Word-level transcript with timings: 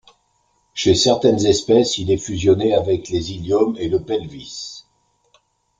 Chez 0.73 0.95
certaines 0.95 1.45
espèces 1.45 1.99
il 1.99 2.09
est 2.09 2.17
fusionné 2.17 2.73
avec 2.73 3.09
les 3.09 3.33
iliums 3.33 3.75
et 3.77 3.87
le 3.87 4.01
pelvis. 4.01 4.83